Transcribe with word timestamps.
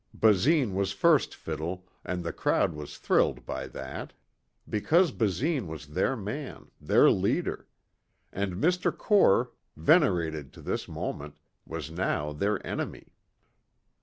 Basine 0.15 0.73
was 0.73 0.93
first 0.93 1.35
fiddle 1.35 1.85
and 2.03 2.23
the 2.23 2.33
crowd 2.33 2.73
was 2.73 2.97
thrilled 2.97 3.45
by 3.45 3.67
that. 3.67 4.13
Because 4.67 5.11
Basine 5.11 5.67
was 5.67 5.85
their 5.85 6.15
man, 6.15 6.71
their 6.81 7.11
leader. 7.11 7.67
And 8.33 8.53
Mr. 8.55 8.97
Core, 8.97 9.51
venerated 9.77 10.53
to 10.53 10.61
this 10.63 10.87
moment, 10.87 11.35
was 11.67 11.91
now 11.91 12.31
their 12.33 12.65
enemy. 12.65 13.13